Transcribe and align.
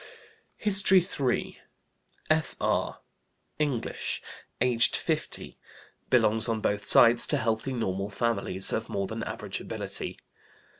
HISTORY 0.57 0.99
III. 0.99 1.59
F.R., 2.31 3.01
English, 3.59 4.19
aged 4.59 4.95
50, 4.95 5.59
Belongs 6.09 6.49
on 6.49 6.59
both 6.59 6.87
sides 6.87 7.27
to 7.27 7.37
healthy, 7.37 7.73
normal 7.73 8.09
families, 8.09 8.73
of 8.73 8.89
more 8.89 9.05
than 9.05 9.21
average 9.21 9.59
ability. 9.59 10.17